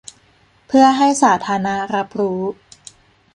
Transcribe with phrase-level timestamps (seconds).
[0.67, 2.39] เพื่อให้สาธาณะรับรู้